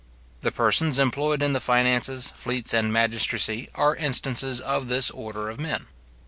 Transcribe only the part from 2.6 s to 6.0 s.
and magistracy, are instances of this order of men.